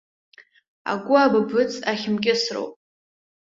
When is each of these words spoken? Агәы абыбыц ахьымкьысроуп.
Агәы 0.91 1.15
абыбыц 1.23 1.71
ахьымкьысроуп. 1.91 2.73